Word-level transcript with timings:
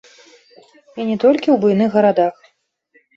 І 1.01 1.05
не 1.09 1.17
толькі 1.23 1.49
ў 1.51 1.57
буйных 1.65 1.89
гарадах. 1.99 2.35